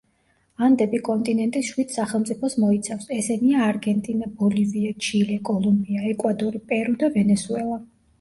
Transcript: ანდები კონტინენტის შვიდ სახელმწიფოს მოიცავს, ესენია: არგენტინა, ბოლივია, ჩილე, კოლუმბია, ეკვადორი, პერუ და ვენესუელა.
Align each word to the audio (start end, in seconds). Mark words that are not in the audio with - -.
ანდები 0.67 0.99
კონტინენტის 1.07 1.67
შვიდ 1.73 1.91
სახელმწიფოს 1.97 2.55
მოიცავს, 2.63 3.05
ესენია: 3.17 3.59
არგენტინა, 3.65 4.29
ბოლივია, 4.39 4.95
ჩილე, 5.09 5.37
კოლუმბია, 5.51 6.07
ეკვადორი, 6.13 6.63
პერუ 6.73 6.97
და 7.05 7.11
ვენესუელა. 7.19 7.79